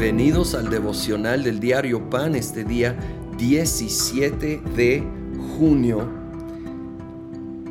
[0.00, 2.98] Bienvenidos al devocional del diario Pan este día
[3.36, 5.04] 17 de
[5.58, 6.08] junio.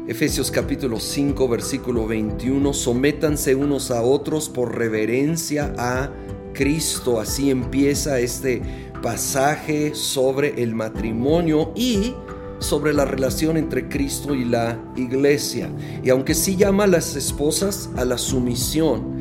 [0.07, 2.71] Efesios capítulo 5 versículo 21.
[2.71, 6.11] Sométanse unos a otros por reverencia a
[6.54, 7.20] Cristo.
[7.20, 8.61] Así empieza este
[9.02, 12.14] pasaje sobre el matrimonio y
[12.59, 15.71] sobre la relación entre Cristo y la iglesia.
[16.04, 19.18] Y aunque sí llama a las esposas a la sumisión,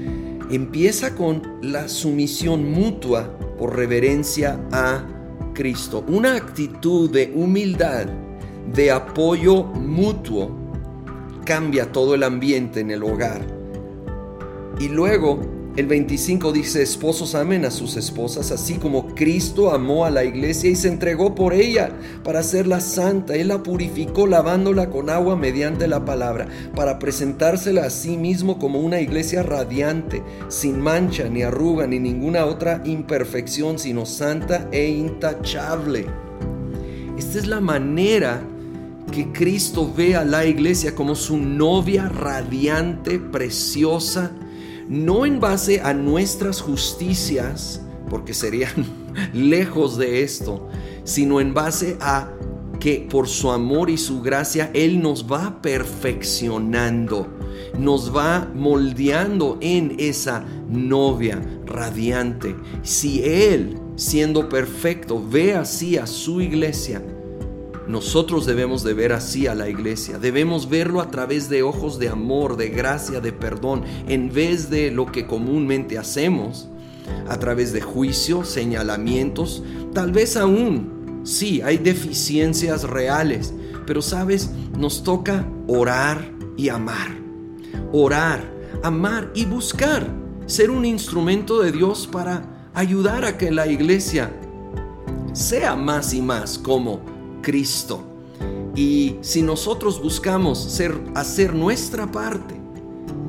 [0.51, 5.05] empieza con la sumisión mutua por reverencia a
[5.55, 6.05] Cristo.
[6.09, 8.07] Una actitud de humildad,
[8.73, 10.51] de apoyo mutuo,
[11.45, 13.45] cambia todo el ambiente en el hogar.
[14.79, 15.41] Y luego
[15.79, 20.69] el 25 dice, esposos amen a sus esposas, así como Cristo amó a la iglesia
[20.69, 21.93] y se entregó por ella
[22.25, 23.37] para hacerla santa.
[23.37, 28.81] Él la purificó lavándola con agua mediante la palabra, para presentársela a sí mismo como
[28.81, 36.07] una iglesia radiante, sin mancha, ni arruga, ni ninguna otra imperfección, sino santa e intachable.
[37.17, 38.43] Esta es la manera
[39.13, 44.33] que Cristo ve a la iglesia como su novia radiante, preciosa,
[44.89, 48.87] no en base a nuestras justicias, porque serían
[49.33, 50.69] lejos de esto,
[51.05, 52.31] sino en base a
[52.81, 57.27] que por su amor y su gracia Él nos va perfeccionando,
[57.79, 62.55] nos va moldeando en esa novia radiante.
[62.83, 67.03] Si Él, siendo perfecto, ve así a su iglesia,
[67.89, 72.11] nosotros debemos de ver así a la iglesia, debemos verlo a través de ojos de
[72.11, 76.69] amor, de gracia, de perdón, en vez de lo que comúnmente hacemos,
[77.29, 79.63] a través de juicio, señalamientos,
[79.95, 83.55] tal vez aún, sí, hay deficiencias reales,
[83.87, 87.09] pero sabes, nos toca orar y amar,
[87.91, 88.53] orar,
[88.83, 90.07] amar y buscar
[90.45, 94.31] ser un instrumento de Dios para ayudar a que la iglesia
[95.33, 97.18] sea más y más como
[97.49, 98.03] Cristo.
[98.77, 102.55] Y si nosotros buscamos ser, hacer nuestra parte,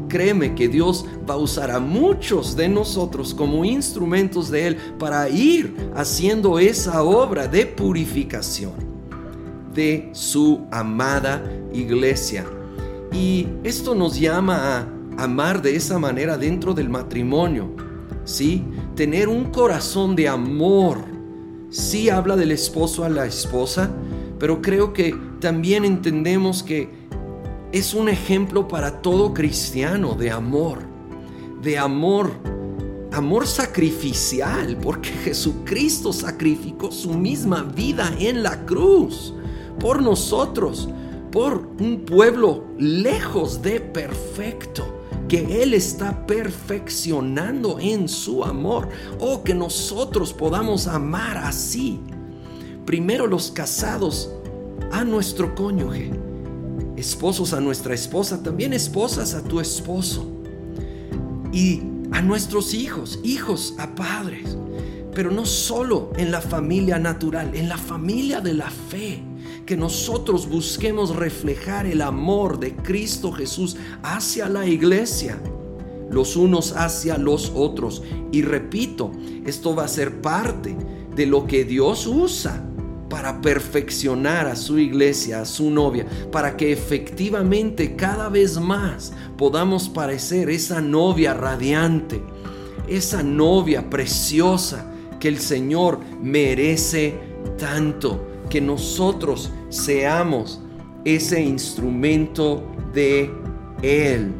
[0.09, 5.29] créeme que Dios va a usar a muchos de nosotros como instrumentos de Él para
[5.29, 8.73] ir haciendo esa obra de purificación
[9.73, 11.41] de su amada
[11.71, 12.45] iglesia.
[13.13, 14.79] Y esto nos llama
[15.17, 17.69] a amar de esa manera dentro del matrimonio,
[18.25, 18.65] ¿sí?
[18.95, 21.18] Tener un corazón de amor.
[21.69, 23.91] Sí habla del esposo a la esposa,
[24.39, 26.89] pero creo que también entendemos que
[27.71, 30.79] es un ejemplo para todo cristiano de amor,
[31.61, 32.31] de amor,
[33.11, 39.35] amor sacrificial, porque Jesucristo sacrificó su misma vida en la cruz
[39.79, 40.89] por nosotros,
[41.31, 44.98] por un pueblo lejos de perfecto
[45.29, 48.89] que Él está perfeccionando en su amor.
[49.19, 52.01] O oh, que nosotros podamos amar así
[52.89, 54.31] primero los casados
[54.91, 56.09] a nuestro cónyuge,
[56.97, 60.25] esposos a nuestra esposa, también esposas a tu esposo,
[61.51, 64.57] y a nuestros hijos, hijos a padres,
[65.13, 69.21] pero no solo en la familia natural, en la familia de la fe,
[69.69, 75.39] que nosotros busquemos reflejar el amor de Cristo Jesús hacia la iglesia
[76.09, 78.01] los unos hacia los otros.
[78.31, 79.11] Y repito,
[79.45, 80.75] esto va a ser parte
[81.15, 82.65] de lo que Dios usa
[83.09, 89.87] para perfeccionar a su iglesia, a su novia, para que efectivamente cada vez más podamos
[89.87, 92.23] parecer esa novia radiante,
[92.87, 97.13] esa novia preciosa que el Señor merece
[97.59, 100.61] tanto, que nosotros seamos
[101.05, 102.63] ese instrumento
[102.93, 103.31] de
[103.81, 104.33] Él.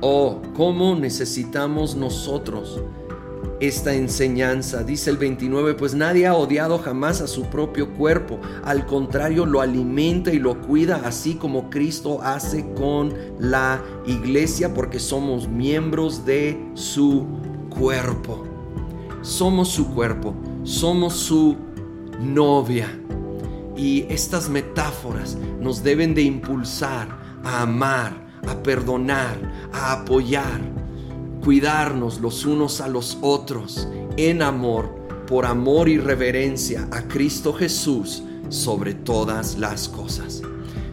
[0.00, 2.80] Oh, cómo necesitamos nosotros
[3.60, 4.82] esta enseñanza.
[4.82, 9.60] Dice el 29, pues nadie ha odiado jamás a su propio cuerpo, al contrario lo
[9.60, 16.58] alimenta y lo cuida así como Cristo hace con la iglesia porque somos miembros de
[16.74, 17.26] su
[17.70, 18.44] cuerpo.
[19.22, 21.56] Somos su cuerpo, somos su
[22.20, 23.03] novia.
[23.76, 27.08] Y estas metáforas nos deben de impulsar
[27.42, 29.36] a amar, a perdonar,
[29.72, 30.60] a apoyar,
[31.42, 34.94] cuidarnos los unos a los otros en amor,
[35.26, 40.42] por amor y reverencia a Cristo Jesús sobre todas las cosas.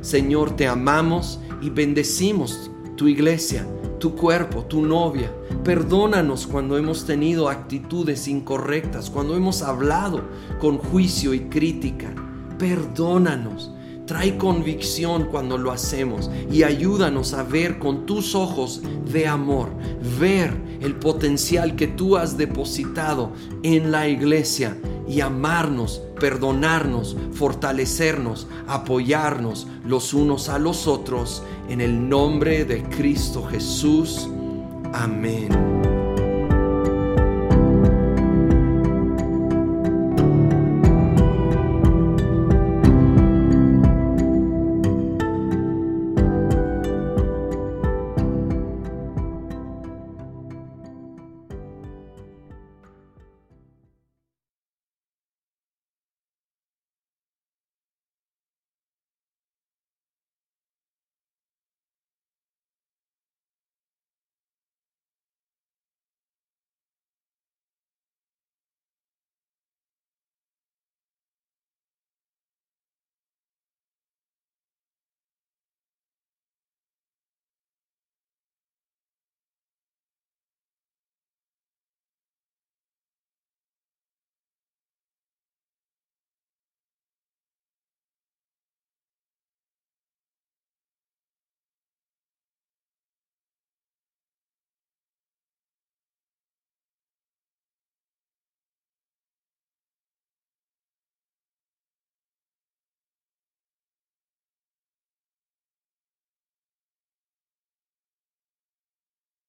[0.02, 3.68] Señor, te amamos y bendecimos tu iglesia,
[4.00, 5.32] tu cuerpo, tu novia.
[5.64, 10.24] Perdónanos cuando hemos tenido actitudes incorrectas, cuando hemos hablado
[10.60, 12.14] con juicio y crítica.
[12.62, 13.72] Perdónanos
[14.06, 19.70] trae convicción cuando lo hacemos y ayúdanos a ver con tus ojos de amor,
[20.20, 23.32] ver el potencial que tú has depositado
[23.64, 24.78] en la iglesia
[25.08, 33.44] y amarnos, perdonarnos, fortalecernos, apoyarnos los unos a los otros en el nombre de Cristo
[33.44, 34.30] Jesús.
[34.94, 35.91] Amén.